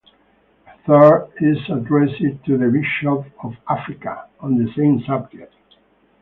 [0.65, 5.53] A third is addressed to the bishops of Africa, on the same subject.